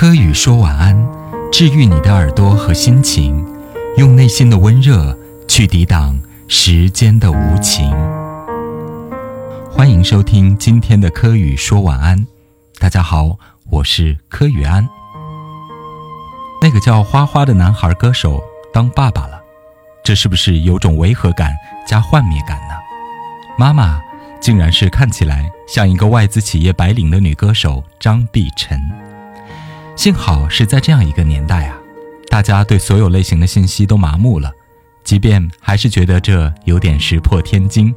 [0.00, 0.96] 柯宇说晚安，
[1.52, 3.46] 治愈你的耳朵和心情，
[3.98, 5.14] 用内心的温热
[5.46, 7.90] 去抵挡时间的无情。
[9.70, 12.26] 欢迎收听今天的柯宇说晚安。
[12.78, 14.88] 大家好，我是柯宇安。
[16.62, 18.42] 那个叫花花的男孩歌手
[18.72, 19.38] 当爸爸了，
[20.02, 21.54] 这是不是有种违和感
[21.86, 22.74] 加幻灭感呢？
[23.58, 24.00] 妈妈
[24.40, 28.80] 竟然是看起来像一个外资企业白领的女歌手张碧晨。
[30.00, 31.76] 幸好是在这样一个年代啊，
[32.30, 34.50] 大家对所有类型的信息都麻木了，
[35.04, 37.94] 即便还是觉得这有点石破天惊。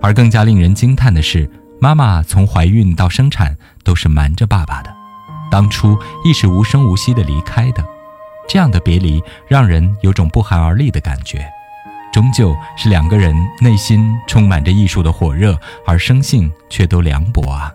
[0.00, 1.50] 而更加令人惊叹的是，
[1.80, 4.94] 妈妈从怀孕到生产都是瞒着爸爸的，
[5.50, 7.84] 当初亦是无声无息的离开的。
[8.48, 11.44] 这样的别离让人有种不寒而栗的感觉，
[12.12, 17.72] 终究是两个人内心充满着艺术的火热，而生性却都凉薄啊。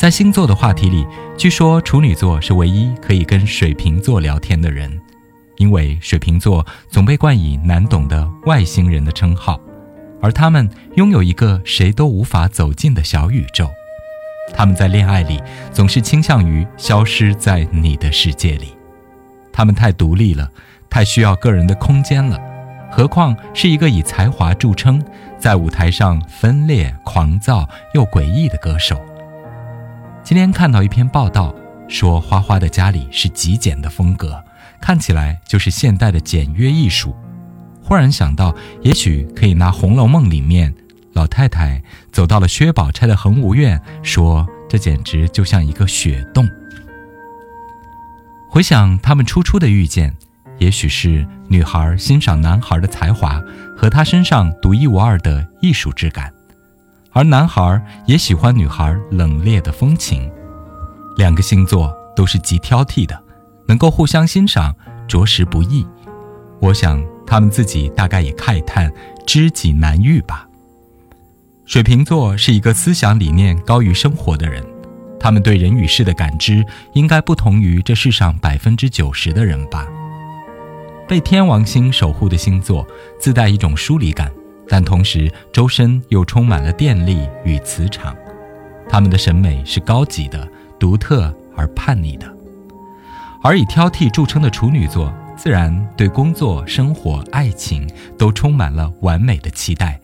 [0.00, 4.98] 在星座的话题里，据说处女座是唯一可以跟水瓶座聊天的人，
[5.58, 9.60] 因为水瓶座总被冠以难懂的外星人的称号，
[10.22, 13.68] 而他们拥有一个谁都无法走进的小宇宙。
[14.54, 15.38] 他们在恋爱里
[15.70, 18.74] 总是倾向于消失在你的世界里，
[19.52, 20.50] 他们太独立了，
[20.88, 22.40] 太需要个人的空间了，
[22.90, 25.04] 何况是一个以才华著称，
[25.38, 28.98] 在舞台上分裂、狂躁又诡异的歌手。
[30.30, 31.52] 今天看到一篇报道，
[31.88, 34.40] 说花花的家里是极简的风格，
[34.80, 37.16] 看起来就是现代的简约艺术。
[37.82, 40.72] 忽然想到，也许可以拿《红楼梦》里面
[41.14, 46.48] 老太太走到了薛宝钗的恒芜院，说这简直就像一个雪洞。
[48.48, 50.14] 回想他们初初的遇见，
[50.58, 53.42] 也许是女孩欣赏男孩的才华
[53.76, 56.32] 和他身上独一无二的艺术质感。
[57.12, 60.30] 而男孩也喜欢女孩冷冽的风情，
[61.16, 63.20] 两个星座都是极挑剔的，
[63.66, 64.74] 能够互相欣赏
[65.08, 65.86] 着实不易。
[66.60, 68.92] 我想他们自己大概也慨叹
[69.26, 70.46] 知己难遇吧。
[71.64, 74.64] 水瓶座是一个思想理念高于生活的人，
[75.18, 79.86] 他们对人与事的感知应该不同于这世上百分之九十的人吧。
[81.08, 82.86] 被天王星守护的星座
[83.18, 84.30] 自带一种疏离感。
[84.70, 88.16] 但同时，周身又充满了电力与磁场，
[88.88, 90.48] 他们的审美是高级的、
[90.78, 92.32] 独特而叛逆的。
[93.42, 99.98] 而以挑剔著称的处女座，自然对工作、生活、爱情都充满了完美的期待。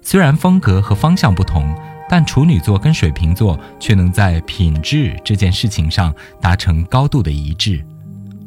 [0.00, 1.76] 虽然风格和方向不同，
[2.08, 7.84] 但处女座跟水瓶座却能在品质这件事情上达成高度的一致。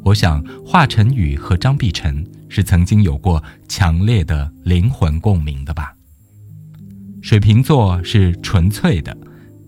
[0.02, 2.26] 我想，华晨宇和张碧晨。
[2.54, 5.94] 是曾经有过强烈的灵魂共鸣的吧？
[7.22, 9.16] 水瓶座是纯粹的，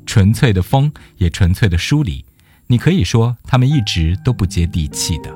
[0.04, 2.22] 纯粹的风，也纯粹的疏离。
[2.66, 5.32] 你可以说他们一直都不接地气的，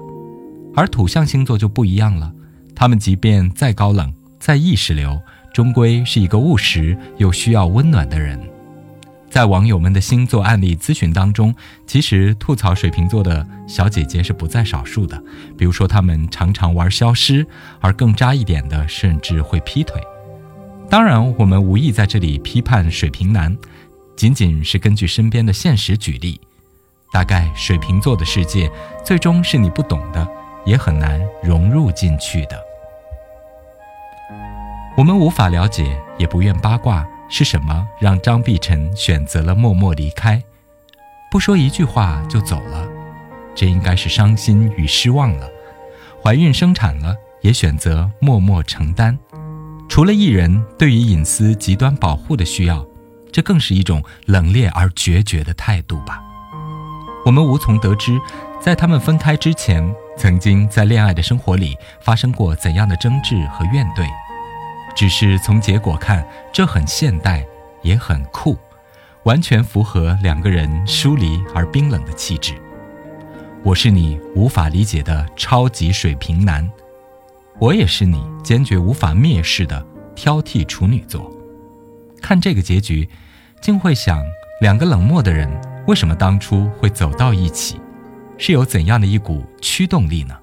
[0.75, 2.31] 而土象星座就不一样了。
[2.75, 5.19] 他们即便再高冷、再意识流，
[5.55, 8.39] 终归是一个务实又需要温暖的人。
[9.39, 11.55] 在网友们的星座案例咨询当中，
[11.87, 15.17] 其实吐槽水瓶座的小姐姐是不在少数的。
[15.57, 17.47] 比如说，她们常常玩消失，
[17.79, 20.03] 而更渣一点的，甚至会劈腿。
[20.91, 23.57] 当然，我们无意在这里批判水瓶男，
[24.17, 26.41] 仅仅是根据身边的现实举例。
[27.13, 28.69] 大概水瓶座的世界，
[29.05, 30.27] 最终是你不懂的，
[30.67, 32.61] 也很难融入进去的。
[34.97, 37.07] 我们无法了解，也不愿八卦。
[37.29, 40.43] 是什么让张碧晨选择了默默离开，
[41.31, 42.89] 不说一句话就走了？
[43.55, 45.49] 这应该是伤心与失望了。
[46.23, 49.19] 怀孕生产了，也选择默默承担。
[49.89, 52.85] 除了艺人对于隐私极端保护的需要，
[53.33, 56.23] 这更是一种冷冽而决绝的态度吧。
[57.25, 58.19] 我们无从得知，
[58.61, 64.09] 在他们分开之前，曾经在恋爱的生活里发生过怎样的争执和怨怼。
[64.99, 67.47] 只是从结果看，这很现代，
[67.83, 68.59] 也很酷，
[69.23, 72.53] 完全符合两个人疏离而冰冷的气质。
[73.63, 76.69] 我是你无法理解的超级水瓶男，
[77.61, 79.87] 我也是你坚决无法蔑视的
[80.17, 81.33] 挑剔处女座。
[82.21, 83.09] 看这个结局，
[83.61, 84.21] 竟会想，
[84.61, 85.49] 两个冷漠的人
[85.87, 87.81] 为什么当初会走到一起，
[88.37, 90.37] 是有怎样的一股驱动力呢？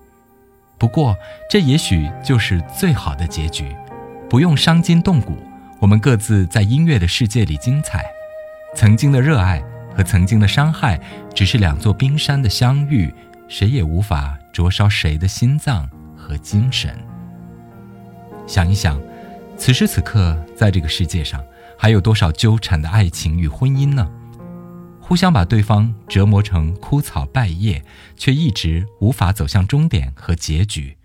[0.78, 1.14] 不过，
[1.50, 3.76] 这也许就是最好的结局。
[4.30, 5.38] 不用伤筋动骨，
[5.80, 8.04] 我们各自在音乐的世界里精彩。
[8.76, 9.64] 曾经的热爱
[9.96, 11.00] 和曾经的伤害，
[11.34, 13.14] 只是两座冰山的相遇，
[13.48, 15.88] 谁也无法灼烧谁的心脏
[16.18, 16.98] 和精神。
[18.48, 19.00] 想一想，
[19.58, 21.44] 此时此刻，在这个世界上，
[21.78, 24.10] 还有多少纠缠的爱情与婚姻呢？
[25.00, 27.86] 互相把对方折磨成枯草败叶，
[28.18, 30.98] 却一直无法走向终点和结局。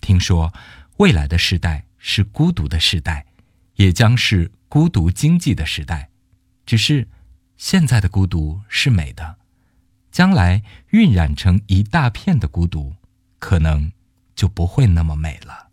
[0.00, 0.52] 听说，
[0.96, 3.26] 未来的时代是孤独的时代，
[3.74, 6.08] 也将是孤独经济的时代。
[6.64, 7.08] 只是，
[7.56, 9.38] 现在的孤独是美的，
[10.12, 12.94] 将来晕染成一大片的孤独，
[13.40, 13.90] 可能
[14.36, 15.65] 就不会那么美了。